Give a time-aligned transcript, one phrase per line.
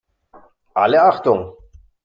[0.73, 1.53] Alle Achtung!